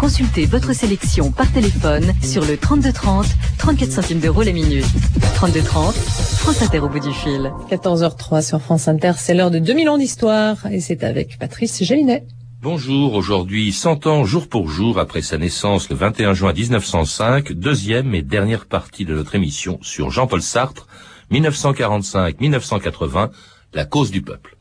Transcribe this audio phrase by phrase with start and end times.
[0.00, 3.26] Consultez votre sélection par téléphone sur le 3230,
[3.58, 4.86] 34 centimes d'euros la minute.
[5.34, 7.52] 3230, France Inter au bout du fil.
[7.70, 12.24] 14h03 sur France Inter, c'est l'heure de 2000 ans d'histoire et c'est avec Patrice Gélinet.
[12.62, 18.14] Bonjour, aujourd'hui 100 ans jour pour jour après sa naissance le 21 juin 1905, deuxième
[18.14, 20.86] et dernière partie de notre émission sur Jean-Paul Sartre,
[21.30, 23.28] 1945-1980,
[23.74, 24.56] la cause du peuple.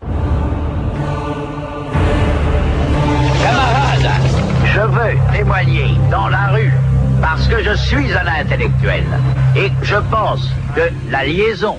[4.80, 6.72] Je veux témoigner dans la rue
[7.22, 9.04] parce que je suis un intellectuel
[9.56, 11.78] et je pense que la liaison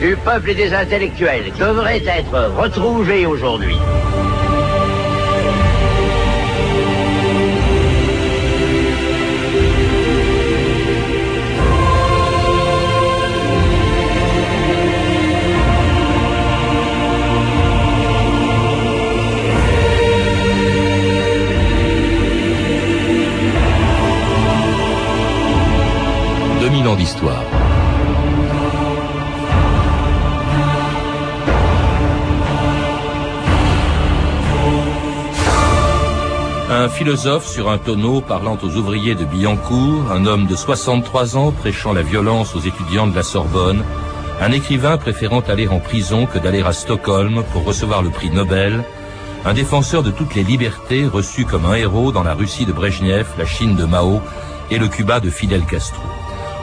[0.00, 3.76] du peuple et des intellectuels devrait être retrouvée aujourd'hui.
[36.88, 41.52] Un philosophe sur un tonneau parlant aux ouvriers de Billancourt, un homme de 63 ans
[41.52, 43.84] prêchant la violence aux étudiants de la Sorbonne,
[44.40, 48.82] un écrivain préférant aller en prison que d'aller à Stockholm pour recevoir le prix Nobel,
[49.44, 53.26] un défenseur de toutes les libertés reçu comme un héros dans la Russie de Brejnev,
[53.36, 54.22] la Chine de Mao
[54.70, 56.02] et le Cuba de Fidel Castro.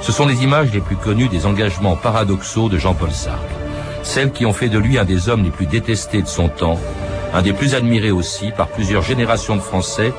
[0.02, 3.46] Ce sont les images les plus connues des engagements paradoxaux de Jean-Paul Sartre.
[4.02, 6.80] Celles qui ont fait de lui un des hommes les plus détestés de son temps,
[7.36, 10.14] un des plus admirés aussi par plusieurs générations de Français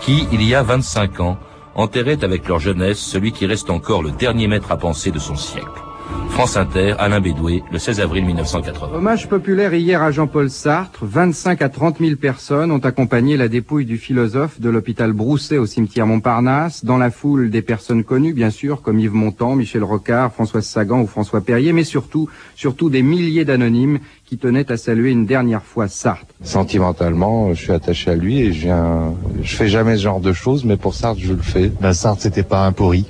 [0.00, 1.36] qui, il y a 25 ans,
[1.74, 5.34] enterraient avec leur jeunesse celui qui reste encore le dernier maître à penser de son
[5.34, 5.89] siècle.
[6.30, 8.96] France Inter, Alain Bédoué, le 16 avril 1980.
[8.96, 11.04] Hommage populaire hier à Jean-Paul Sartre.
[11.04, 15.66] 25 à 30 000 personnes ont accompagné la dépouille du philosophe de l'hôpital Brousset au
[15.66, 16.82] cimetière Montparnasse.
[16.82, 21.02] Dans la foule, des personnes connues, bien sûr, comme Yves Montand, Michel Rocard, François Sagan
[21.02, 25.62] ou François Perrier, mais surtout, surtout des milliers d'anonymes qui tenaient à saluer une dernière
[25.62, 26.24] fois Sartre.
[26.42, 30.32] Sentimentalement, je suis attaché à lui et je viens, je fais jamais ce genre de
[30.32, 31.70] choses, mais pour Sartre, je le fais.
[31.82, 33.04] Ben, Sartre, c'était pas un pourri.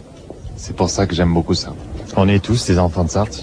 [0.56, 1.78] C'est pour ça que j'aime beaucoup Sartre.
[2.22, 3.38] On est tous des enfants de Sartre.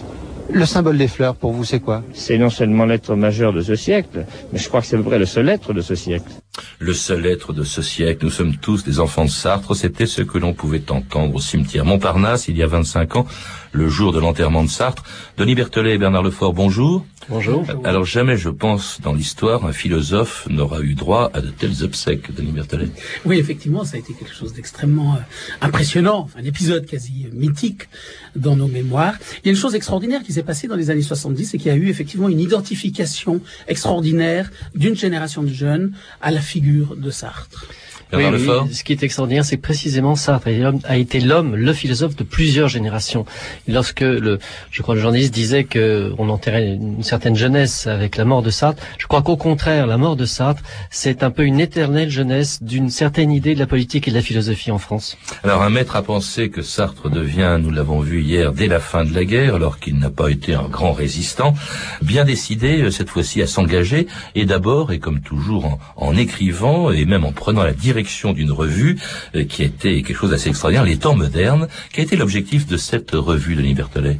[0.53, 2.03] Le symbole des fleurs, pour vous, c'est quoi?
[2.13, 5.05] C'est non seulement l'être majeur de ce siècle, mais je crois que c'est à peu
[5.05, 6.31] près le seul être de ce siècle.
[6.79, 10.22] Le seul être de ce siècle, nous sommes tous des enfants de Sartre, c'était ce
[10.22, 13.28] que l'on pouvait entendre au cimetière Montparnasse il y a 25 ans,
[13.72, 15.03] le jour de l'enterrement de Sartre.
[15.38, 17.06] Denis Berthelet et Bernard Lefort, bonjour.
[17.29, 17.66] Bonjour.
[17.84, 22.34] Alors jamais, je pense, dans l'histoire, un philosophe n'aura eu droit à de tels obsèques,
[22.34, 22.88] Denis Berthelet.
[23.25, 25.19] Oui, effectivement, ça a été quelque chose d'extrêmement euh,
[25.59, 27.89] impressionnant, un épisode quasi euh, mythique
[28.38, 29.16] dans nos mémoires.
[29.44, 31.69] Il y a une chose extraordinaire qui s'est passée dans les années 70 et qui
[31.69, 35.91] a eu effectivement une identification extraordinaire d'une génération de jeunes
[36.22, 37.68] à la figure de Sartre.
[38.13, 40.47] Oui, oui, ce qui est extraordinaire, c'est que précisément Sartre
[40.85, 43.25] a été l'homme, le philosophe de plusieurs générations.
[43.68, 44.40] Lorsque le,
[44.72, 48.50] je crois, le journaliste disait que on enterrait une certaine jeunesse avec la mort de
[48.50, 52.63] Sartre, je crois qu'au contraire, la mort de Sartre, c'est un peu une éternelle jeunesse
[52.63, 55.18] d'une certaine idée de la politique et de la philosophie en France.
[55.44, 59.03] Alors, un maître a pensé que Sartre devient, nous l'avons vu hier, dès la fin
[59.03, 61.56] de la guerre, alors qu'il n'a pas été un grand résistant,
[62.01, 66.91] bien décidé euh, cette fois-ci à s'engager, et d'abord, et comme toujours, en, en écrivant
[66.91, 67.97] et même en prenant la direction
[68.34, 68.97] d'une revue
[69.35, 71.68] euh, qui était quelque chose d'assez extraordinaire, Les Temps modernes.
[71.91, 74.19] Quel était l'objectif de cette revue de Berthelet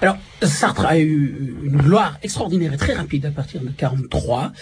[0.00, 4.52] Alors, Sartre a eu une gloire extraordinaire et très rapide à partir de 43.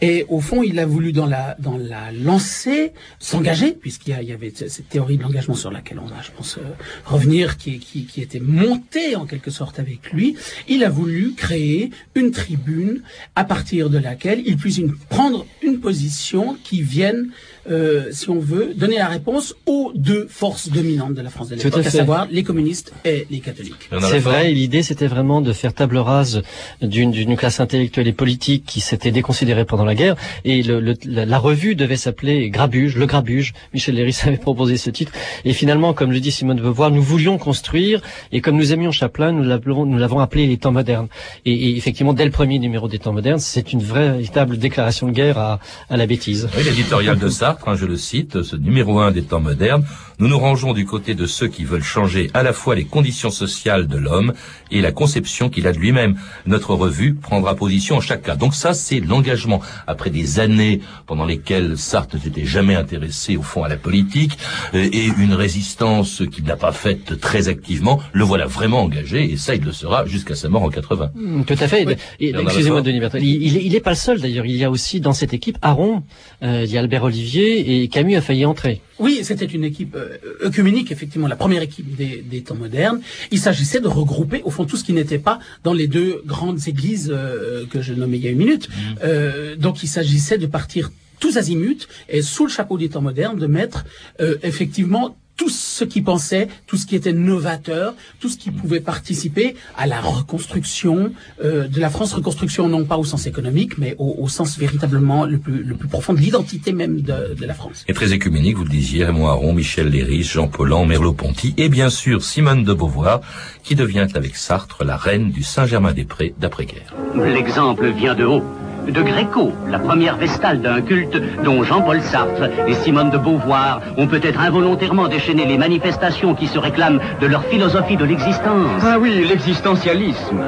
[0.00, 4.52] Et au fond, il a voulu dans la, dans la lancée s'engager, puisqu'il y, avait
[4.54, 6.62] cette théorie de l'engagement sur laquelle on va, je pense, euh,
[7.04, 10.36] revenir, qui, qui, était montée en quelque sorte avec lui.
[10.68, 13.02] Il a voulu créer une tribune
[13.34, 17.30] à partir de laquelle il puisse prendre une position qui vienne
[17.70, 21.56] euh, si on veut, donner la réponse aux deux forces dominantes de la France de
[21.56, 23.90] l'époque, à, à savoir les communistes et les catholiques.
[24.00, 26.42] C'est vrai, l'idée c'était vraiment de faire table rase
[26.82, 31.24] d'une classe intellectuelle et politique qui s'était déconsidérée pendant la guerre, et le, le, la,
[31.26, 33.52] la, revue devait s'appeler Grabuge, le Grabuge.
[33.74, 35.12] Michel Léris avait proposé ce titre,
[35.44, 38.00] et finalement, comme le dit Simone de Beauvoir, nous voulions construire,
[38.32, 41.08] et comme nous aimions Chaplin, nous l'avons appelé les temps modernes.
[41.44, 45.12] Et, et, effectivement, dès le premier numéro des temps modernes, c'est une véritable déclaration de
[45.12, 46.48] guerre à, à la bêtise.
[46.56, 49.84] Oui, l'éditorial de Sartre Je le cite, ce numéro un des temps modernes,
[50.18, 53.30] nous nous rangeons du côté de ceux qui veulent changer à la fois les conditions
[53.30, 54.32] sociales de l'homme
[54.70, 56.16] et la conception qu'il a de lui-même.
[56.46, 58.36] Notre revue prendra position en chaque cas.
[58.36, 59.60] Donc ça, c'est l'engagement.
[59.86, 64.38] Après des années pendant lesquelles Sartre n'était jamais intéressé au fond à la politique
[64.74, 69.36] euh, et une résistance qu'il n'a pas faite très activement, le voilà vraiment engagé et
[69.36, 71.10] ça, il le sera jusqu'à sa mort en 80.
[71.14, 71.86] Mmh, tout à fait.
[71.86, 71.94] Oui.
[72.20, 73.18] Excusez-moi, Denis Bertrand.
[73.18, 74.46] Il, il, il est pas le seul d'ailleurs.
[74.46, 76.02] Il y a aussi dans cette équipe Aron,
[76.42, 78.80] euh, il y a Albert Olivier, et Camus a failli entrer.
[78.98, 83.00] Oui, c'était une équipe euh, œcuménique, effectivement, la première équipe des, des temps modernes.
[83.30, 86.66] Il s'agissait de regrouper, au fond, tout ce qui n'était pas dans les deux grandes
[86.66, 88.68] églises euh, que je nommais il y a une minute.
[89.04, 90.90] Euh, donc, il s'agissait de partir
[91.20, 93.84] tous azimuts et sous le chapeau des temps modernes de mettre
[94.20, 98.80] euh, effectivement tout ce qui pensait, tout ce qui était novateur, tout ce qui pouvait
[98.80, 101.12] participer à la reconstruction
[101.44, 105.24] euh, de la France, reconstruction non pas au sens économique, mais au, au sens véritablement
[105.24, 107.84] le plus, le plus profond de l'identité même de, de la France.
[107.88, 111.90] Et très écuménique, vous le disiez, Raymond Aron, Michel Léris, Jean Paulhan, Merleau-Ponty, et bien
[111.90, 113.20] sûr Simone de Beauvoir,
[113.62, 116.94] qui devient avec Sartre la reine du Saint-Germain-des-Prés d'après-guerre.
[117.14, 118.42] L'exemple vient de haut.
[118.86, 124.06] De Gréco, la première vestale d'un culte dont Jean-Paul Sartre et Simone de Beauvoir ont
[124.06, 128.82] peut-être involontairement déchaîné les manifestations qui se réclament de leur philosophie de l'existence.
[128.86, 130.40] Ah oui, l'existentialisme.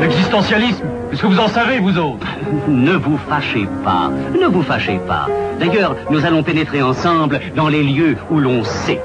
[0.00, 2.26] L'existentialisme Est-ce que vous en savez, vous autres
[2.68, 4.10] Ne vous fâchez pas,
[4.40, 5.28] ne vous fâchez pas.
[5.60, 9.00] D'ailleurs, nous allons pénétrer ensemble dans les lieux où l'on sait.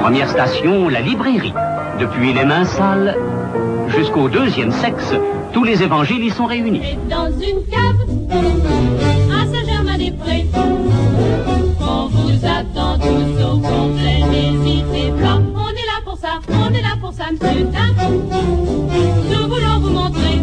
[0.00, 1.54] Première station, la librairie.
[2.00, 3.16] Depuis les mains sales
[3.88, 5.14] jusqu'au deuxième sexe,
[5.52, 6.96] tous les évangiles y sont réunis.
[7.08, 7.96] Dans une cave
[9.30, 10.46] à Saint-Germain-des-Prés,
[11.80, 15.40] on vous attend tous au complet, n'hésitez pas.
[15.54, 17.94] On est là pour ça, on est là pour ça, monsieur Tam.
[19.30, 20.40] Nous voulons vous montrer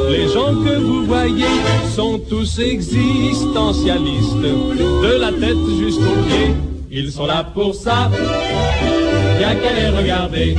[0.09, 1.45] les gens que vous voyez
[1.95, 6.53] sont tous existentialistes, de la tête jusqu'aux pieds.
[6.99, 8.09] Ils sont là pour ça,
[9.37, 10.55] bien qu'à les regarder.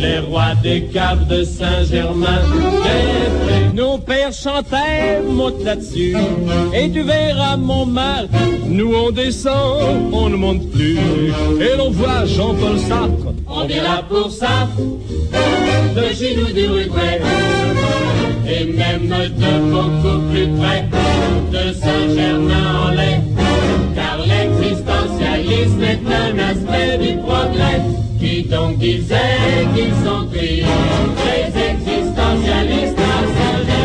[0.00, 2.40] Les rois des caves de Saint-Germain,
[3.74, 6.16] nos pères chantaient, monte là-dessus,
[6.74, 8.30] et tu verras Montmartre,
[8.66, 14.02] nous on descend, on ne monte plus, et l'on voit Jean-Paul Sartre, On est là
[14.08, 14.66] pour ça,
[15.94, 16.62] de chez nous du
[18.48, 20.88] et même de beaucoup plus près
[21.52, 23.31] de Saint-Germain-en-Laye,
[23.94, 27.82] car l'existentialisme est un aspect du progrès,
[28.18, 30.62] qui donc disait qu'ils sont pris,
[31.26, 33.81] les existentialistes à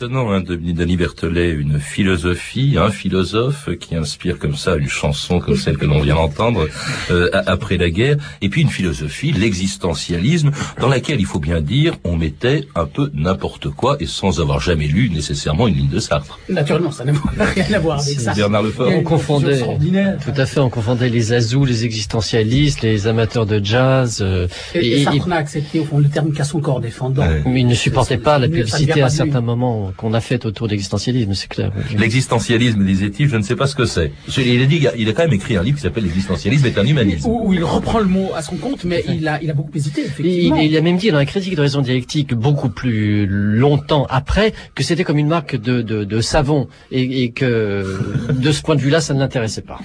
[0.00, 5.40] Étonnant hein, de Denis Berthelet, une philosophie, un philosophe qui inspire comme ça une chanson
[5.40, 6.66] comme celle que l'on vient d'entendre
[7.10, 11.96] euh, après la guerre, et puis une philosophie, l'existentialisme, dans laquelle il faut bien dire
[12.04, 15.98] on mettait un peu n'importe quoi et sans avoir jamais lu nécessairement une ligne de
[16.00, 16.38] Sartre.
[16.48, 17.12] Naturellement, ça n'a
[17.44, 18.32] rien à voir avec ça.
[18.32, 18.88] Bernard Lefort.
[18.90, 24.20] On confondait, tout à fait, on confondait les azous, les existentialistes, les amateurs de jazz.
[24.22, 27.26] euh, Et, et Sartre n'a accepté au fond le terme qu'à son corps défendant.
[27.44, 30.72] mais il ne supportait pas la publicité à certains moments qu'on a fait autour de
[30.72, 31.72] l'existentialisme, c'est clair.
[31.96, 34.12] L'existentialisme, disait-il, je ne sais pas ce que c'est.
[34.36, 36.86] Il a dit, il a quand même écrit un livre qui s'appelle L'existentialisme est un
[36.86, 37.28] humanisme.
[37.28, 39.70] Où, où il reprend le mot à son compte, mais il a, il a beaucoup
[39.74, 40.56] hésité, Il, effectivement.
[40.56, 44.82] il a même dit dans la critique de raison dialectique beaucoup plus longtemps après que
[44.82, 47.98] c'était comme une marque de, de, de savon et, et que
[48.32, 49.78] de ce point de vue-là, ça ne l'intéressait pas.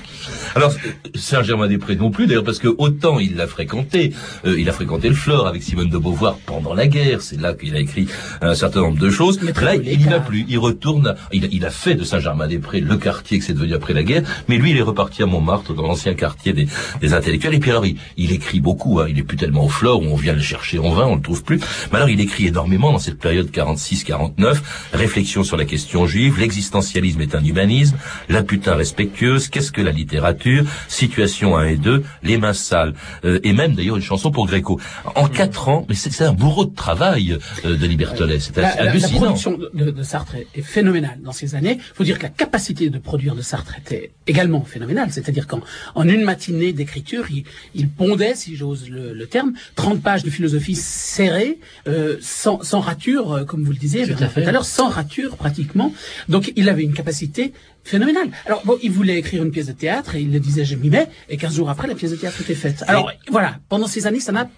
[0.56, 0.74] Alors,
[1.16, 4.14] Saint-Germain-des-Prés non plus, d'ailleurs, parce que autant il l'a fréquenté,
[4.46, 7.54] euh, il a fréquenté le Fleur avec Simone de Beauvoir pendant la guerre, c'est là
[7.54, 8.08] qu'il a écrit
[8.42, 9.40] un certain nombre de choses.
[9.42, 12.98] Là, il n'y va plus, il retourne, il, a- il a fait de Saint-Germain-des-Prés le
[12.98, 15.84] quartier que c'est devenu après la guerre, mais lui, il est reparti à Montmartre, dans
[15.84, 16.68] l'ancien quartier des,
[17.02, 19.70] des intellectuels, et puis alors, il, il écrit beaucoup, hein, il est plus tellement au
[19.70, 21.60] Fleur, où on vient le chercher en vain, on le trouve plus,
[21.92, 24.58] mais alors il écrit énormément dans cette période 46-49,
[24.94, 27.98] réflexion sur la question juive, l'existentialisme est un humanisme,
[28.30, 32.94] la putain respectueuse, qu'est-ce que la littérature, situation 1 et 2, les mains sales,
[33.26, 34.80] euh, et même d'ailleurs une chanson pour Gréco.
[35.16, 38.84] En quatre ans, mais c'est un bourreau de travail euh, de Libertolet, c'est La, la-
[38.86, 39.20] la hallucinant.
[39.22, 41.78] production de, de- de Sartre est, est phénoménale dans ces années.
[41.80, 45.10] Il faut dire que la capacité de produire de Sartre était également phénoménale.
[45.12, 45.62] C'est-à-dire qu'en
[45.96, 50.30] en une matinée d'écriture, il, il pondait, si j'ose le, le terme, 30 pages de
[50.30, 54.90] philosophie serrée, euh, sans, sans rature, euh, comme vous le disiez tout à l'heure, sans
[54.90, 55.94] rature pratiquement.
[56.30, 58.30] Donc il avait une capacité phénoménale.
[58.46, 60.90] Alors bon, il voulait écrire une pièce de théâtre et il le disait je m'y
[60.90, 62.84] mets, et 15 jours après, la pièce de théâtre était faite.
[62.88, 64.50] Alors voilà, pendant ces années, ça n'a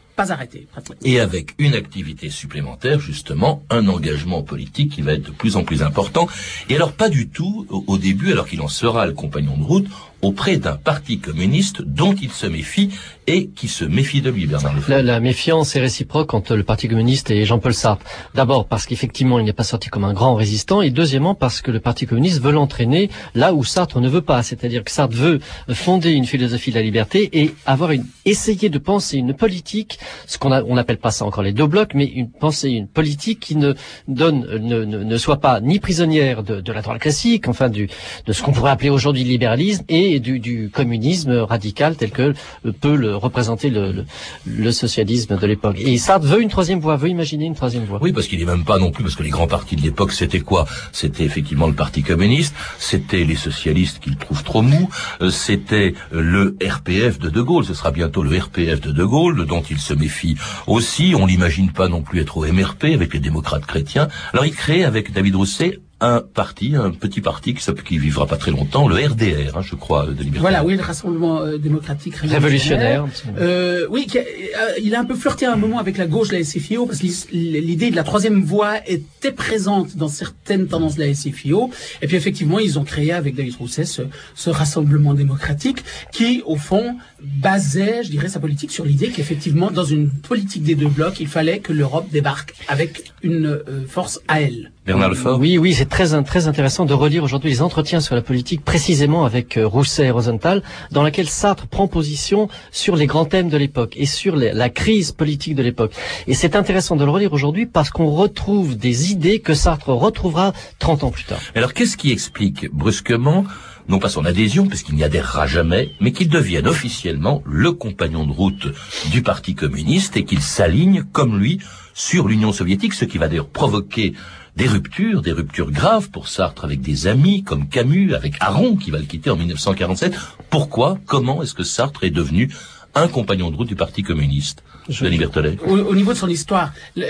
[1.03, 5.63] Et avec une activité supplémentaire, justement, un engagement politique qui va être de plus en
[5.63, 6.27] plus important.
[6.69, 9.87] Et alors, pas du tout, au début, alors qu'il en sera le compagnon de route,
[10.21, 12.89] auprès d'un parti communiste dont il se méfie
[13.27, 14.73] et qui se méfie de lui, Bernard.
[14.87, 18.05] La, la méfiance est réciproque entre le Parti communiste et Jean-Paul Sartre.
[18.33, 21.71] D'abord parce qu'effectivement il n'est pas sorti comme un grand résistant, et deuxièmement parce que
[21.71, 24.43] le Parti communiste veut l'entraîner là où Sartre ne veut pas.
[24.43, 28.77] C'est-à-dire que Sartre veut fonder une philosophie de la liberté et avoir une, essayer de
[28.77, 32.31] penser une politique, ce qu'on on n'appelle pas ça encore les deux blocs, mais une
[32.31, 33.73] pensée, une politique qui ne
[34.07, 37.87] donne, ne, ne, soit pas ni prisonnière de, la droite classique, enfin de
[38.31, 42.33] ce qu'on pourrait appeler aujourd'hui le libéralisme et du, du communisme radical tel que
[42.81, 45.77] peut le représenter le, socialisme de l'époque.
[45.79, 47.99] Et Sartre veut une troisième voie, veut imaginer une troisième voie.
[48.01, 50.11] Oui, parce qu'il n'est même pas non plus, parce que les grands partis de l'époque,
[50.11, 50.65] c'était quoi?
[50.91, 54.89] C'était effectivement le Parti communiste, c'était les socialistes qu'il trouve trop mou,
[55.21, 59.45] euh, c'était le RPF de De Gaulle, ce sera bientôt le RPF de De Gaulle,
[59.45, 61.13] dont il se méfie aussi.
[61.15, 64.07] On l'imagine pas non plus être au MRP avec les démocrates chrétiens.
[64.33, 68.37] Alors il crée avec David Rousset un parti, un petit parti qui, qui vivra pas
[68.37, 70.39] très longtemps, le RDR, hein, je crois, de Liberté.
[70.39, 73.07] Voilà, oui, le Rassemblement euh, démocratique révolutionnaire.
[73.39, 76.05] Euh, oui, qui a, euh, il a un peu flirté à un moment avec la
[76.05, 80.67] gauche de la SFIO parce que l'idée de la troisième voie était présente dans certaines
[80.67, 81.71] tendances de la SFIO.
[82.01, 84.03] Et puis effectivement, ils ont créé avec David Rousset ce,
[84.35, 85.79] ce Rassemblement démocratique
[86.11, 90.75] qui, au fond, basait, je dirais, sa politique sur l'idée qu'effectivement, dans une politique des
[90.75, 94.71] deux blocs, il fallait que l'Europe débarque avec une euh, force à elle.
[94.87, 95.37] Bernard Lefort.
[95.37, 99.25] Oui, oui, c'est très très intéressant de relire aujourd'hui les entretiens sur la politique, précisément
[99.25, 103.57] avec euh, Rousset et Rosenthal, dans laquelle Sartre prend position sur les grands thèmes de
[103.57, 105.91] l'époque et sur les, la crise politique de l'époque.
[106.25, 110.53] Et c'est intéressant de le relire aujourd'hui parce qu'on retrouve des idées que Sartre retrouvera
[110.79, 111.39] 30 ans plus tard.
[111.53, 113.43] Alors qu'est-ce qui explique brusquement
[113.89, 118.25] non pas son adhésion, parce qu'il n'y adhérera jamais, mais qu'il devienne officiellement le compagnon
[118.25, 118.67] de route
[119.11, 121.59] du Parti communiste et qu'il s'aligne, comme lui,
[121.93, 124.13] sur l'Union soviétique, ce qui va d'ailleurs provoquer
[124.57, 128.89] des ruptures, des ruptures graves pour Sartre avec des amis comme Camus, avec Aron qui
[128.89, 130.17] va le quitter en 1947.
[130.49, 132.51] Pourquoi, comment est-ce que Sartre est devenu
[132.95, 134.63] un compagnon de route du Parti communiste?
[134.89, 135.57] Denis Berthollet.
[135.65, 137.03] Au, au, niveau de son histoire, de,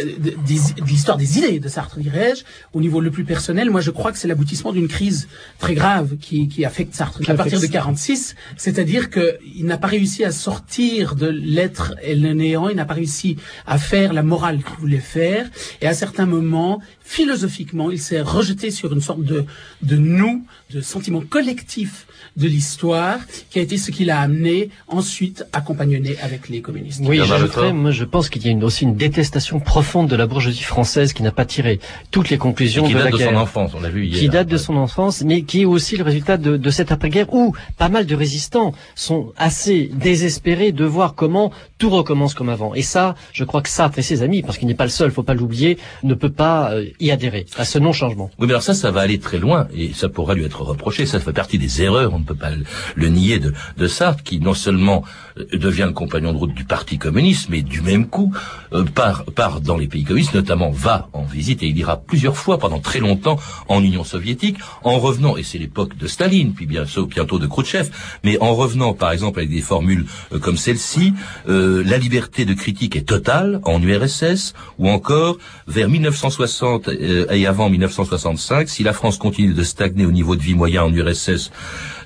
[0.86, 2.44] l'histoire des idées de Sartre, dirais-je,
[2.74, 5.28] au niveau le plus personnel, moi je crois que c'est l'aboutissement d'une crise
[5.60, 10.24] très grave qui, qui affecte Sartre à partir de 46, c'est-à-dire qu'il n'a pas réussi
[10.24, 14.64] à sortir de l'être et le néant, il n'a pas réussi à faire la morale
[14.64, 15.48] qu'il voulait faire,
[15.82, 19.46] et à certains moments, philosophiquement, il s'est rejeté sur une sorte de,
[19.82, 23.20] de nous, de sentiment collectif de l'histoire,
[23.50, 27.02] qui a été ce qui l'a amené ensuite à compagnonner avec les communistes.
[27.04, 27.20] Oui,
[27.72, 31.14] moi je pense qu'il y a une, aussi une détestation profonde de la bourgeoisie française
[31.14, 31.80] qui n'a pas tiré
[32.12, 33.30] toutes les conclusions qui de date la de guerre.
[33.32, 34.20] son enfance, on l'a vu hier.
[34.20, 37.34] Qui date de son enfance, mais qui est aussi le résultat de, de cette après-guerre
[37.34, 42.74] où pas mal de résistants sont assez désespérés de voir comment tout recommence comme avant.
[42.74, 45.12] Et ça, je crois que Sartre et ses amis, parce qu'il n'est pas le seul,
[45.12, 48.30] faut pas l'oublier, ne peut pas euh, y adhérer à ce non-changement.
[48.40, 51.06] Oui, mais alors ça, ça va aller très loin et ça pourra lui être reproché.
[51.06, 52.64] Ça fait partie des erreurs, on ne peut pas le,
[52.96, 55.04] le nier de, de Sartre, qui non seulement
[55.54, 58.34] devient le compagnon de route du Parti communiste, mais du même coup
[58.74, 62.38] euh, part, part dans les pays communistes, notamment va en visite et il ira plusieurs
[62.38, 66.66] fois pendant très longtemps en Union soviétique, en revenant, et c'est l'époque de Staline, puis
[66.66, 67.90] bientôt, bientôt de Khrouchtchev,
[68.24, 71.14] mais en revenant par exemple avec des formules euh, comme celle-ci,
[71.48, 77.46] euh, la liberté de critique est totale en URSS, ou encore vers 1960 euh, et
[77.46, 81.52] avant 1965, si la France continue de stagner au niveau de vie moyen en URSS,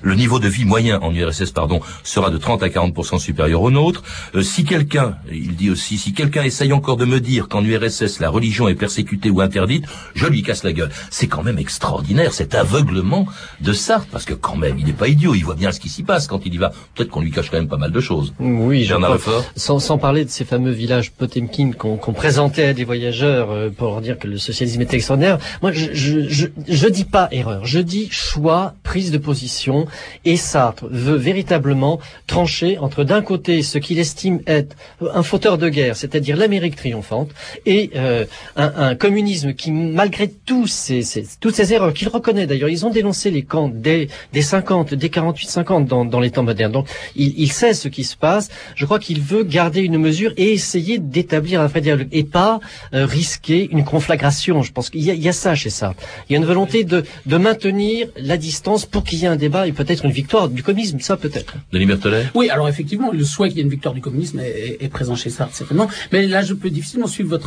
[0.02, 3.70] le niveau de vie moyen en URSS pardon sera de 30 à 40 supérieur au
[3.70, 4.02] nôtre.
[4.34, 8.20] Euh, si quelqu'un, il dit aussi, si quelqu'un essaye encore de me dire qu'en URSS
[8.20, 10.90] la religion est persécutée ou interdite, je lui casse la gueule.
[11.10, 13.26] C'est quand même extraordinaire cet aveuglement
[13.60, 15.88] de Sartre parce que quand même il n'est pas idiot, il voit bien ce qui
[15.88, 16.72] s'y passe quand il y va.
[16.94, 18.34] Peut-être qu'on lui cache quand même pas mal de choses.
[18.40, 19.18] Oui, je Bernard.
[19.56, 23.70] Sans, sans parler de ces fameux villages Potemkin qu'on qu'on présentait à des voyageurs euh,
[23.70, 25.38] pour dire que le socialisme était extraordinaire.
[25.62, 29.86] Moi, je, je, je, je dis pas erreur, je dis choix, prise de position.
[30.24, 34.74] Et Sartre veut véritablement trancher entre d'un côté ce qu'il estime être
[35.20, 37.30] un fauteur de guerre, c'est-à-dire l'Amérique triomphante,
[37.66, 38.24] et euh,
[38.56, 42.86] un, un communisme qui, malgré tous ces, ces- toutes ces erreurs qu'il reconnaît d'ailleurs, ils
[42.86, 46.72] ont dénoncé les camps des, des 50, des 48-50 dans, dans les temps modernes.
[46.72, 48.48] Donc, il, il sait ce qui se passe.
[48.76, 52.60] Je crois qu'il veut garder une mesure et essayer d'établir un vrai dialogue et pas
[52.94, 54.62] euh, risquer une conflagration.
[54.62, 55.94] Je pense qu'il y, a- il y a ça chez ça.
[56.28, 59.36] Il y a une volonté de, de maintenir la distance pour qu'il y ait un
[59.36, 60.98] débat et peut-être une victoire du communisme.
[61.00, 61.54] Ça peut-être.
[61.72, 64.88] Denis Berthollet Oui, alors effectivement, le souhait qu'il y ait une victoire du communisme est,
[64.88, 65.88] présent chez Sartre, certainement.
[66.12, 67.38] Mais là, je peux difficilement suivre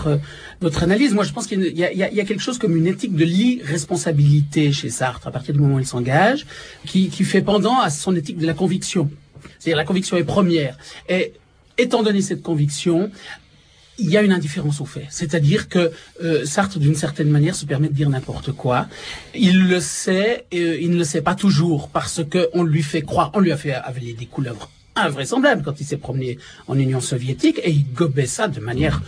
[0.62, 1.14] votre analyse.
[1.14, 5.28] Moi, je pense qu'il y, a quelque chose comme une éthique de l'irresponsabilité chez Sartre,
[5.28, 6.46] à partir du moment où il s'engage,
[6.86, 9.10] qui, fait pendant à son éthique de la conviction.
[9.60, 10.78] C'est-à-dire la conviction est première.
[11.10, 11.34] Et
[11.78, 13.12] étant donné cette conviction,
[13.98, 15.08] il y a une indifférence au fait.
[15.10, 15.92] C'est-à-dire que
[16.24, 18.88] euh, Sartre, d'une certaine manière, se permet de dire n'importe quoi.
[19.34, 22.84] Il le sait, et euh, il ne le sait pas toujours, parce que on lui
[22.84, 26.38] fait croire, on lui a fait avaler des couleuvres invraisemblable quand il s'est promené
[26.68, 29.02] en Union soviétique et il gobait ça de manière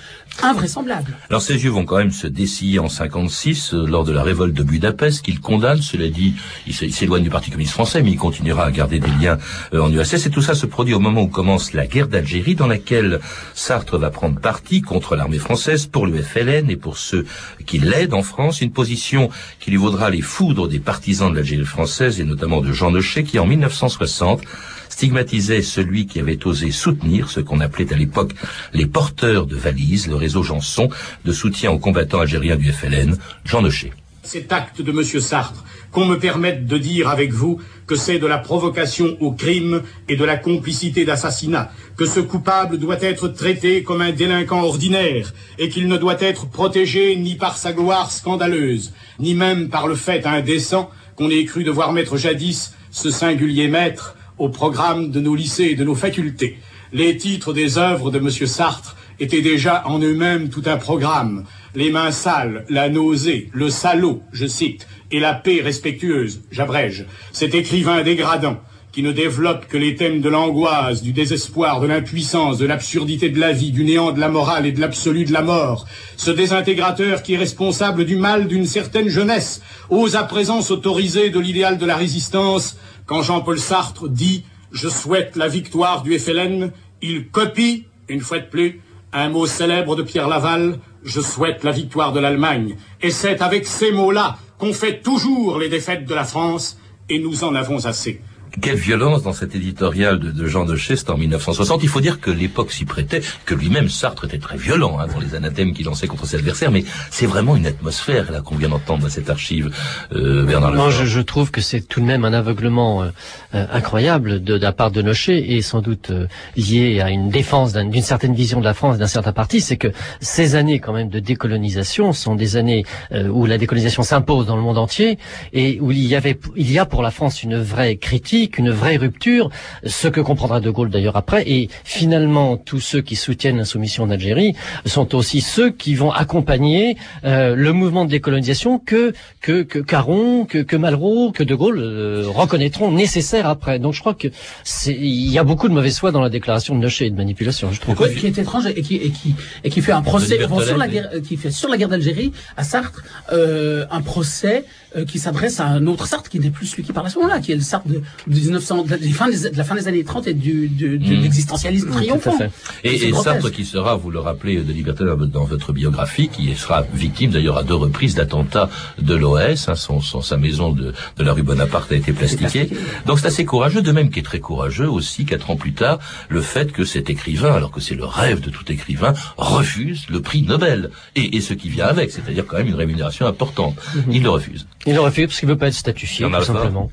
[0.43, 1.15] invraisemblable.
[1.29, 4.53] Alors ses yeux vont quand même se dessiller en 56 euh, lors de la révolte
[4.53, 5.81] de Budapest qu'il condamne.
[5.81, 6.33] Cela dit,
[6.67, 9.37] il s'éloigne du Parti communiste français, mais il continuera à garder des liens
[9.73, 10.25] euh, en URSS.
[10.25, 13.19] Et tout ça se produit au moment où commence la guerre d'Algérie, dans laquelle
[13.53, 17.25] Sartre va prendre parti contre l'armée française pour le FLN et pour ceux
[17.65, 18.61] qui l'aident en France.
[18.61, 19.29] Une position
[19.59, 23.23] qui lui vaudra les foudres des partisans de l'Algérie française et notamment de Jean Nochet,
[23.23, 24.41] qui en 1960
[24.89, 28.33] stigmatisait celui qui avait osé soutenir ce qu'on appelait à l'époque
[28.73, 30.89] les porteurs de valises, le réseau Janson
[31.25, 33.91] de soutien aux combattants algériens du FLN, Jean Nochet.
[34.23, 35.03] Cet acte de M.
[35.21, 35.63] Sartre,
[35.93, 40.17] qu'on me permette de dire avec vous que c'est de la provocation au crime et
[40.17, 45.69] de la complicité d'assassinat, que ce coupable doit être traité comme un délinquant ordinaire et
[45.69, 50.25] qu'il ne doit être protégé ni par sa gloire scandaleuse, ni même par le fait
[50.25, 55.69] indécent qu'on ait cru devoir mettre jadis ce singulier maître au programme de nos lycées
[55.71, 56.57] et de nos facultés.
[56.93, 58.29] Les titres des œuvres de M.
[58.29, 61.43] Sartre étaient déjà en eux-mêmes tout un programme.
[61.75, 67.05] Les mains sales, la nausée, le salaud, je cite, et la paix respectueuse, j'abrège.
[67.31, 68.61] Cet écrivain dégradant,
[68.97, 73.39] qui ne développe que les thèmes de l'angoisse, du désespoir, de l'impuissance, de l'absurdité de
[73.39, 75.85] la vie, du néant de la morale et de l'absolu de la mort.
[76.15, 81.39] Ce désintégrateur qui est responsable du mal d'une certaine jeunesse, ose à présent s'autoriser de
[81.39, 82.75] l'idéal de la résistance.
[83.07, 88.47] Quand Jean-Paul Sartre dit «Je souhaite la victoire du FLN», il copie, une fois de
[88.47, 88.81] plus,
[89.13, 92.75] un mot célèbre de Pierre Laval, je souhaite la victoire de l'Allemagne.
[93.01, 97.45] Et c'est avec ces mots-là qu'on fait toujours les défaites de la France, et nous
[97.45, 98.21] en avons assez.
[98.61, 101.83] Quelle violence dans cet éditorial de, de Jean de Chest en 1960.
[101.83, 105.19] Il faut dire que l'époque s'y prêtait, que lui-même Sartre était très violent hein, dans
[105.19, 108.69] les anathèmes qu'il lançait contre ses adversaires, mais c'est vraiment une atmosphère là qu'on vient
[108.69, 109.69] d'entendre dans cette archive,
[110.13, 113.09] euh, Bernard Non, je, je trouve que c'est tout de même un aveuglement euh,
[113.53, 117.29] euh, incroyable de, de la part de Nochet et sans doute euh, lié à une
[117.29, 119.61] défense d'un- d'une certaine vision de la France d'un certain parti.
[119.61, 124.01] C'est que ces années quand même de décolonisation sont des années euh, où la décolonisation
[124.03, 125.19] s'impose dans le monde entier
[125.53, 128.71] et où il y avait, il y a pour la France une vraie critique, une
[128.71, 129.49] vraie rupture,
[129.85, 131.43] ce que comprendra De Gaulle d'ailleurs après.
[131.49, 136.97] Et finalement, tous ceux qui soutiennent l'insoumission en Algérie sont aussi ceux qui vont accompagner
[137.25, 141.79] euh, le mouvement de décolonisation que que que Caron, que, que Malraux, que De Gaulle
[141.79, 143.79] euh, reconnaîtront nécessaire après.
[143.79, 144.27] Donc je crois que
[144.63, 147.17] c'est il y a beaucoup de mauvaise foi dans la déclaration de Nochet et de
[147.17, 147.71] manipulation.
[147.71, 147.99] Je trouve.
[147.99, 150.87] Ouais, qui est étrange et qui et qui et qui fait un procès sur la
[150.87, 154.65] guerre, qui fait sur la guerre d'Algérie à Sartre euh, un procès
[154.97, 157.17] euh, qui s'adresse à un autre Sartre qui n'est plus celui qui parle à ce
[157.19, 157.95] moment-là, qui est le Sartre de,
[158.27, 160.97] de 1900 de la, fins des- de la fin des années 30 et du, du,
[160.97, 161.21] de Mm.
[161.21, 162.37] l'existentialisme triomphant.
[162.83, 163.13] Et, et.
[163.13, 167.57] Sartre qui sera, vous le rappelez, de liberté dans votre biographie, qui sera victime d'ailleurs
[167.57, 169.69] à deux reprises d'attentats de l'OS.
[169.69, 172.69] Hein, son, son- sa maison de, de la rue Bonaparte a été plastiquée.
[173.05, 175.99] Donc c'est assez courageux, de même qui est très courageux aussi, quatre ans plus tard,
[176.29, 180.21] le fait que cet écrivain, alors que c'est le rêve de tout écrivain, refuse le
[180.21, 180.89] prix Nobel.
[181.15, 183.75] Et, et ce qui vient avec, c'est-à-dire quand même une rémunération importante.
[184.11, 184.67] Il le refuse.
[184.87, 186.89] Il le refuse parce qu'il veut pas être statifié, tout simplement.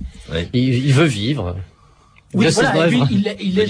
[0.53, 1.57] Il, il veut vivre.
[2.37, 3.61] Oui, voilà, lui, il est, il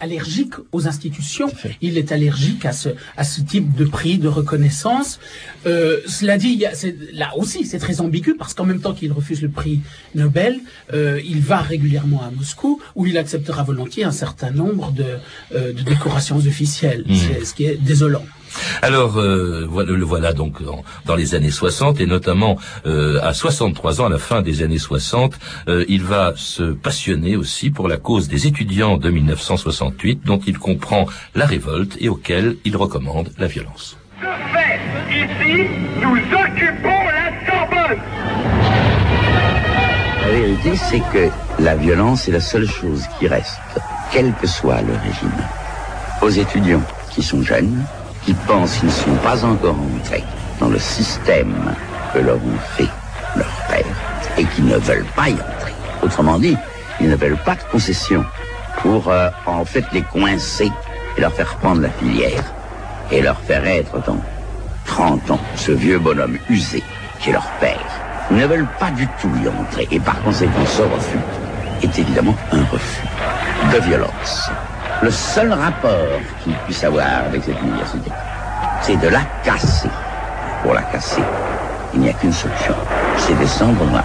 [0.00, 1.48] allergique aux institutions.
[1.82, 5.18] Il est allergique à ce, à ce type de prix, de reconnaissance.
[5.66, 8.80] Euh, cela dit, il y a- c'est- là aussi, c'est très ambigu parce qu'en même
[8.80, 9.80] temps qu'il refuse le prix
[10.14, 10.60] Nobel,
[10.92, 15.04] euh, il va régulièrement à Moscou où il acceptera volontiers un certain nombre de,
[15.56, 17.14] euh, de décorations officielles, Mm.
[17.16, 18.24] C'est- ce qui est désolant.
[18.82, 23.34] Alors, euh, voilà, le voilà donc dans, dans les années 60 et notamment euh, à
[23.34, 27.88] 63 ans, à la fin des années 60, euh, il va se passionner aussi pour
[27.88, 33.30] la cause des étudiants de 1968, dont il comprend la révolte et auquel il recommande
[33.38, 33.96] la violence.
[34.20, 34.80] fait,
[35.10, 35.68] ici,
[36.00, 38.02] nous occupons la Sorbonne.
[40.22, 41.30] La vérité, c'est que
[41.62, 43.60] la violence est la seule chose qui reste,
[44.12, 45.32] quel que soit le régime.
[46.20, 47.84] Aux étudiants qui sont jeunes,
[48.28, 50.22] qui pensent qu'ils ne sont pas encore entrés
[50.60, 51.54] dans le système
[52.12, 52.90] que leur ont fait
[53.34, 53.86] leurs pères
[54.36, 55.72] et qui ne veulent pas y entrer.
[56.02, 56.54] Autrement dit,
[57.00, 58.22] ils ne veulent pas de concessions
[58.82, 60.70] pour euh, en fait les coincer
[61.16, 62.44] et leur faire prendre la filière
[63.10, 64.20] et leur faire être dans
[64.84, 66.82] 30 ans ce vieux bonhomme usé
[67.20, 67.80] qui est leur père.
[68.30, 71.18] Ils ne veulent pas du tout y entrer et par conséquent ce refus
[71.82, 73.06] est évidemment un refus
[73.72, 74.50] de violence.
[75.00, 78.10] Le seul rapport qu'il puisse avoir avec cette université,
[78.82, 79.90] c'est de la casser.
[80.62, 81.22] Pour la casser,
[81.94, 82.74] il n'y a qu'une solution,
[83.16, 84.04] c'est descendre dans la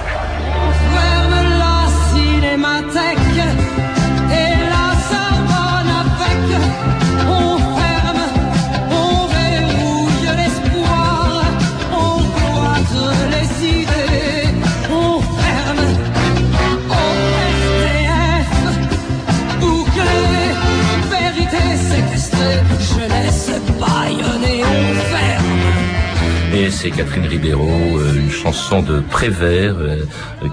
[26.83, 30.03] c'est Catherine Ribeiro, euh, une chanson de Prévert euh,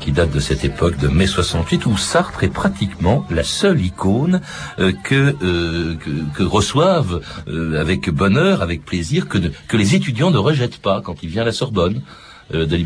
[0.00, 4.40] qui date de cette époque de mai 68 où Sartre est pratiquement la seule icône
[4.78, 5.32] euh, que,
[6.36, 7.20] que, reçoivent
[7.76, 11.46] avec bonheur, avec plaisir, que, que les étudiants ne rejettent pas quand il vient à
[11.46, 12.00] la Sorbonne
[12.54, 12.76] euh, de.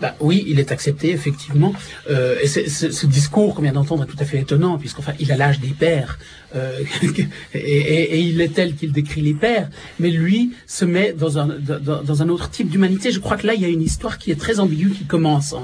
[0.00, 1.72] Bah, oui, il est accepté effectivement.
[2.10, 5.32] Euh, et c'est- ce discours qu'on vient d'entendre est tout à fait étonnant, puisqu'enfin il
[5.32, 6.18] a l'âge des pères,
[6.54, 6.78] euh,
[7.54, 9.68] et, et- et il est tel qu'il décrit les pères.
[9.98, 13.10] Mais lui se met dans un dans, un autre type d'humanité.
[13.10, 15.52] Je crois que là il y a une histoire qui est très ambiguë qui commence
[15.54, 15.62] hein,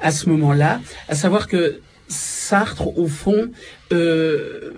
[0.00, 3.50] à, à ce moment-là, à savoir que Sartre, au fond,
[3.92, 4.70] euh,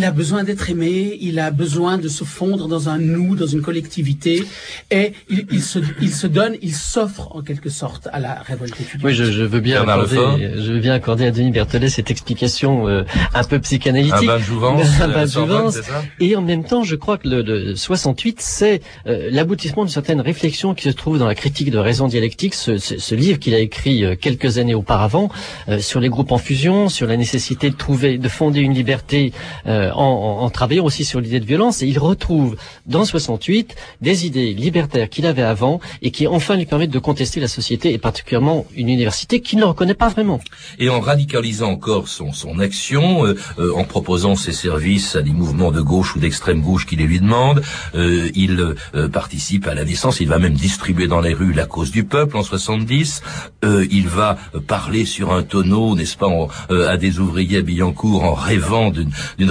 [0.00, 3.46] il a besoin d'être aimé, il a besoin de se fondre dans un nous, dans
[3.46, 4.42] une collectivité,
[4.90, 8.80] et il, il se, il se donne, il s'offre en quelque sorte à la révolte
[8.80, 9.04] étudiante.
[9.04, 12.88] Oui, je, je veux bien accorder, je veux bien accorder à Denis Berthollet cette explication
[12.88, 13.02] euh,
[13.34, 14.14] un peu psychanalytique.
[14.22, 15.74] Un bain de jouvence, Un euh, bain de jouvence.
[15.74, 19.92] ça Et en même temps, je crois que le, le 68, c'est euh, l'aboutissement d'une
[19.92, 23.38] certaine réflexion qui se trouve dans la critique de raison dialectique, ce, ce- ce livre
[23.38, 25.30] qu'il a écrit euh, quelques années auparavant
[25.68, 29.32] euh, sur les groupes en fusion, sur la nécessité de trouver, de fonder une liberté
[29.66, 31.82] euh, en, en- en travaillant aussi sur l'idée de violence.
[31.82, 36.66] Et il retrouve dans 68 des idées libertaires qu'il avait avant et qui enfin lui
[36.66, 40.40] permettent de contester la société et particulièrement une université qu'il ne reconnaît pas vraiment.
[40.78, 45.30] et en radicalisant encore son, son action, euh, euh, en proposant ses services à des
[45.32, 47.62] mouvements de gauche ou d'extrême gauche qui les lui demandent,
[47.94, 48.60] euh, il
[48.94, 52.04] euh, participe à la naissance, il va même distribuer dans les rues la cause du
[52.04, 53.22] peuple en 70,
[53.64, 57.58] euh, il va euh, parler sur un tonneau, n'est-ce pas, en- euh, à des ouvriers
[57.58, 59.50] à Billancourt en rêvant d'une d'une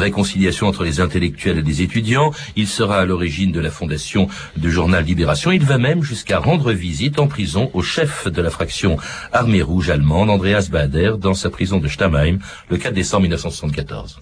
[0.61, 5.03] entre les intellectuels et les étudiants, il sera à l'origine de la fondation du journal
[5.03, 8.97] Libération, il va même jusqu'à rendre visite en prison au chef de la fraction
[9.31, 12.39] Armée Rouge allemande, Andreas Bader, dans sa prison de Stammheim,
[12.69, 14.19] le 4 décembre 1974.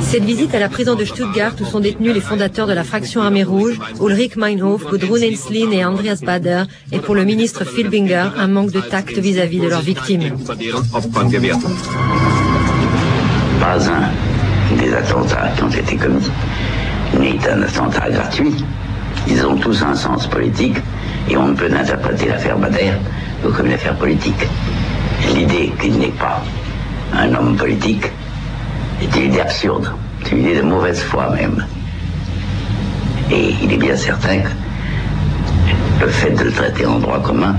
[0.00, 3.22] Cette visite à la prison de Stuttgart où sont détenus les fondateurs de la fraction
[3.22, 8.48] Armée Rouge, Ulrich Meinhof, Gudrun Enslin et Andreas Bader, est pour le ministre Filbinger un
[8.48, 10.36] manque de tact vis-à-vis de leurs victimes.
[13.66, 16.30] Pas un des attentats qui ont été commis
[17.18, 18.54] n'est un attentat gratuit.
[19.26, 20.76] Ils ont tous un sens politique
[21.28, 22.92] et on ne peut interpréter l'affaire Bader
[23.42, 24.46] que comme une affaire politique.
[25.34, 26.40] L'idée qu'il n'est pas
[27.12, 28.04] un homme politique
[29.02, 29.90] est une idée absurde,
[30.22, 31.66] c'est une idée de mauvaise foi même.
[33.32, 34.42] Et il est bien certain
[35.98, 37.56] que le fait de le traiter en droit commun,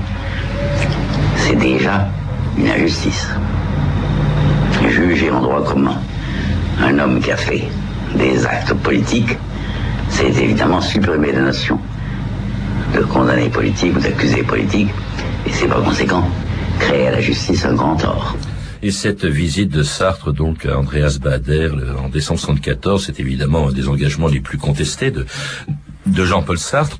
[1.36, 2.08] c'est déjà
[2.58, 3.28] une injustice.
[5.18, 6.00] Juger en droit commun.
[6.80, 7.64] Un homme qui a fait
[8.16, 9.36] des actes politiques,
[10.10, 11.80] c'est évidemment supprimer la notion
[12.94, 14.90] de condamné politique ou d'accusé politique,
[15.48, 16.24] et c'est par conséquent
[16.80, 18.36] créer à la justice un grand tort.
[18.84, 23.72] Et cette visite de Sartre, donc, à Andreas Bader, en décembre 74, c'est évidemment un
[23.72, 25.26] des engagements les plus contestés de
[26.26, 27.00] Jean-Paul Sartre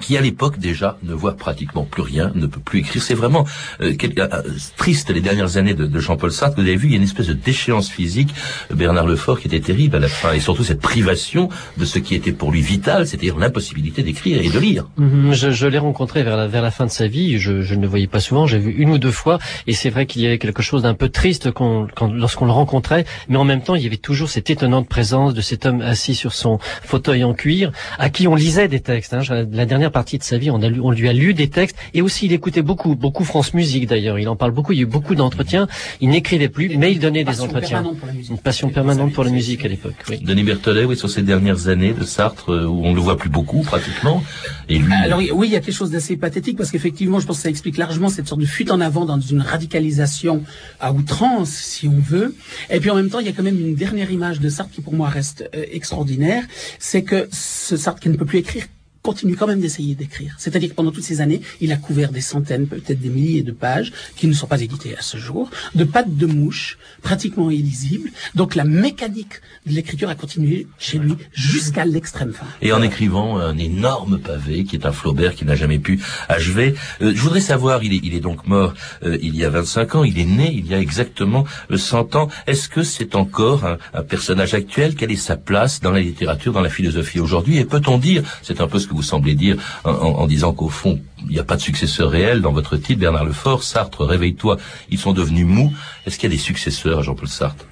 [0.00, 3.02] qui à l'époque déjà ne voit pratiquement plus rien, ne peut plus écrire.
[3.02, 3.46] C'est vraiment
[3.80, 4.42] euh, quel- euh,
[4.76, 6.56] triste les dernières années de, de Jean-Paul Sartre.
[6.56, 8.30] Vous avez vu, il y a une espèce de déchéance physique,
[8.70, 11.98] euh, Bernard Lefort, qui était terrible à la fin, et surtout cette privation de ce
[11.98, 14.86] qui était pour lui vital, c'est-à-dire l'impossibilité d'écrire et de lire.
[14.96, 17.38] Mhm, Je, je l'ai rencontré vers la, vers la fin de sa vie.
[17.38, 18.46] Je, je ne le voyais pas souvent.
[18.46, 20.94] J'ai vu une ou deux fois, et c'est vrai qu'il y avait quelque chose d'un
[20.94, 23.04] peu triste qu'on- quand- lorsqu'on le rencontrait.
[23.28, 26.14] Mais en même temps, il y avait toujours cette étonnante présence de cet homme assis
[26.14, 29.14] sur son fauteuil en cuir, à qui on lisait des textes.
[29.14, 29.20] hein.
[29.52, 31.76] La dernière partie de sa vie, on, a lu- on lui a lu des textes,
[31.94, 34.18] et aussi il écoutait beaucoup, beaucoup France Musique d'ailleurs.
[34.18, 34.72] Il en parle beaucoup.
[34.72, 35.66] Il y a eu beaucoup d'entretiens.
[36.00, 37.82] Il n'écrivait plus, mais il donnait des entretiens.
[38.30, 40.00] Une passion permanente pour la musique à l'époque.
[40.08, 40.18] Oui.
[40.18, 43.16] Denis Berthollet, oui, sur ces dernières années de Sartre, euh, où on ne le voit
[43.16, 44.22] plus beaucoup, pratiquement,
[44.68, 44.92] et lui...
[44.92, 47.48] Alors oui, il y a quelque chose d'assez pathétique parce qu'effectivement, je pense que ça
[47.56, 50.42] explique largement cette sorte de fuite en avant dans une radicalisation
[50.80, 52.34] à outrance, si on veut.
[52.70, 54.72] Et puis en même temps, il y a quand même une dernière image de Sartre
[54.74, 56.44] qui pour moi reste euh, extraordinaire,
[56.78, 58.64] c'est que ce Sartre qui ne peut plus écrire
[59.02, 60.34] continue quand même d'essayer d'écrire.
[60.38, 63.52] C'est-à-dire que pendant toutes ces années, il a couvert des centaines, peut-être des milliers de
[63.52, 68.10] pages qui ne sont pas éditées à ce jour, de pattes de mouche, pratiquement illisibles.
[68.34, 72.46] Donc la mécanique de l'écriture a continué chez lui jusqu'à l'extrême fin.
[72.60, 76.74] et en écrivant un énorme pavé qui est un Flaubert qui n'a jamais pu achever.
[77.00, 79.96] Euh, je voudrais savoir, il est, il est donc mort euh, il y a 25
[79.96, 82.28] ans, il est né il y a exactement euh, 100 ans.
[82.46, 84.94] Est-ce que c'est encore un, un personnage actuel?
[84.94, 87.58] Quelle est sa place dans la littérature, dans la philosophie aujourd'hui?
[87.58, 90.68] Et peut-on dire, c'est un peu ce que vous semblez dire en, en- disant qu'au
[90.68, 94.56] fond, il n'y a pas de successeur réel dans votre titre, Bernard Lefort, Sartre, réveille-toi,
[94.90, 95.72] ils sont devenus mous.
[96.06, 97.66] Est-ce qu'il y a des successeurs à Jean-Paul Sartre?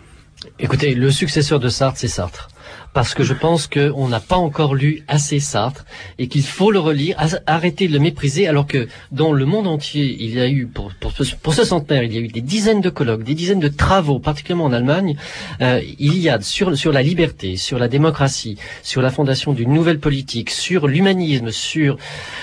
[0.58, 2.48] Écoutez, le successeur de Sartre, c'est Sartre
[2.92, 5.84] parce que je pense qu'on n'a pas encore lu assez Sartre
[6.18, 10.16] et qu'il faut le relire, arrêter de le mépriser, alors que dans le monde entier,
[10.18, 12.80] il y a eu, pour, pour, pour ce centenaire, il y a eu des dizaines
[12.80, 15.16] de colloques, des dizaines de travaux, particulièrement en Allemagne,
[15.60, 19.72] euh, il y a sur, sur la liberté, sur la démocratie, sur la fondation d'une
[19.72, 21.96] nouvelle politique, sur l'humanisme, sur,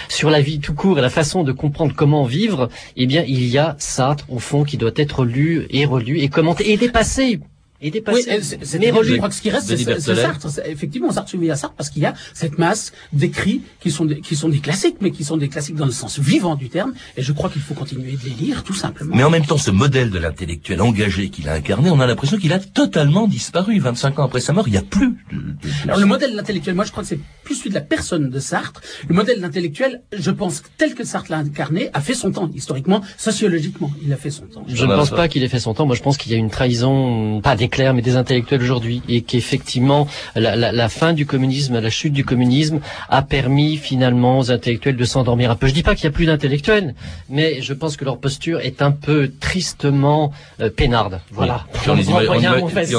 [0.07, 3.45] sur la vie tout court et la façon de comprendre comment vivre, eh bien, il
[3.45, 7.39] y a Sartre, au fond, qui doit être lu et relu et commenté et dépassé
[7.81, 8.25] et dépassé.
[8.29, 10.47] Oui, c'est, mais je crois que ce qui reste, c'est, Sartre.
[10.65, 14.19] effectivement, Sartre suivi à Sartre parce qu'il y a cette masse d'écrits qui sont des,
[14.19, 16.93] qui sont des classiques, mais qui sont des classiques dans le sens vivant du terme.
[17.15, 19.15] Et je crois qu'il faut continuer de les lire, tout simplement.
[19.15, 22.37] Mais en même temps, ce modèle de l'intellectuel engagé qu'il a incarné, on a l'impression
[22.37, 23.79] qu'il a totalement disparu.
[23.79, 25.17] 25 ans après sa mort, il n'y a plus.
[25.31, 27.75] De, de, Alors le modèle de l'intellectuel, moi je crois que c'est plus celui de
[27.75, 28.81] la personne de Sartre.
[29.07, 32.49] Le modèle de l'intellectuel, je pense, tel que Sartre l'a incarné, a fait son temps
[32.53, 34.63] historiquement, sociologiquement, il a fait son temps.
[34.67, 35.85] Je ne pense pas qu'il ait fait son temps.
[35.85, 39.21] Moi, je pense qu'il y a une trahison, pas d'éclair, mais des intellectuels aujourd'hui, et
[39.21, 44.51] qu'effectivement, la, la, la, fin du communisme, la chute du communisme, a permis finalement aux
[44.51, 45.67] intellectuels de s'endormir un peu.
[45.67, 46.95] Je dis pas qu'il y a plus d'intellectuels,
[47.30, 51.19] mais je pense que leur posture est un peu tristement euh, peinarde.
[51.32, 51.65] Voilà.
[51.88, 51.95] on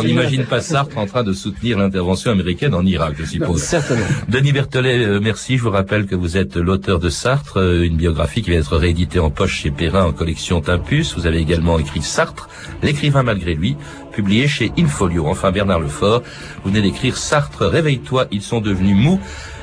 [0.03, 3.63] n'imagine pas Sartre en train de soutenir l'intervention américaine en Irak, je suppose.
[3.63, 4.05] certainement.
[4.29, 5.57] Denis Berthollet, euh, merci.
[5.57, 8.77] Je vous rappelle que vous êtes l'auteur de Sartre, euh, une biographie qui va être
[8.77, 11.15] rééditée en poche chez Perrin en collection Timpus.
[11.17, 12.49] Vous avez également écrit Sartre,
[12.83, 13.77] l'écrivain malgré lui,
[14.19, 15.29] publié chez Infolio.
[15.29, 16.25] Enfin, Bernard Lefort,
[16.65, 19.21] vous venez d'écrire Sartre, réveille-toi, ils sont devenus mous.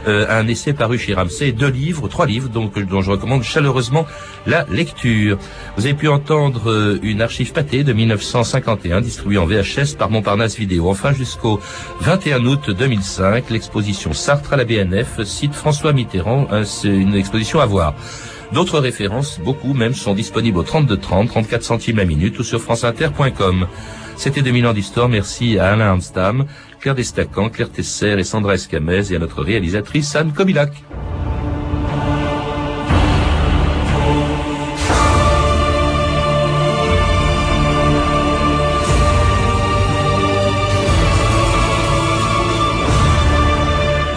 [0.07, 4.05] Euh, un essai paru chez Ramsey, deux livres, trois livres, donc dont je recommande chaleureusement
[4.47, 5.37] la lecture.
[5.75, 10.57] Vous avez pu entendre euh, une archive pâtée de 1951 distribuée en VHS par Montparnasse
[10.57, 10.89] Vidéo.
[10.89, 11.59] Enfin, jusqu'au
[11.99, 16.47] 21 août 2005, l'exposition Sartre à la BNF cite François Mitterrand.
[16.63, 17.93] C'est une exposition à voir.
[18.55, 22.61] D'autres références, beaucoup même, sont disponibles au 32 30, 34 centimes la minute ou sur
[22.61, 23.67] franceinter.com.
[24.15, 25.09] C'était 2000 ans d'histoire.
[25.09, 26.45] Merci à Alain Amstam,
[26.79, 30.71] Claire Destacan, Claire Tesser et Sandra Escamez et à notre réalisatrice Anne Kobilac.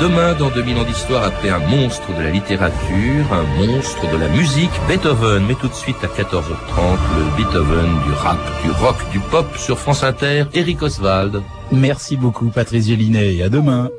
[0.00, 4.28] Demain, dans 2000 ans d'histoire, après un monstre de la littérature, un monstre de la
[4.28, 5.44] musique, Beethoven.
[5.44, 9.76] Mais tout de suite à 14h30, le Beethoven du rap, du rock, du pop sur
[9.76, 11.42] France Inter, Eric Oswald.
[11.72, 13.90] Merci beaucoup, Patrice Gélinet, et à demain.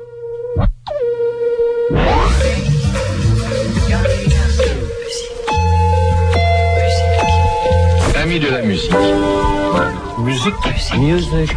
[8.16, 8.90] Amis de la musique.
[10.18, 10.54] Musique.
[10.98, 11.56] Musique.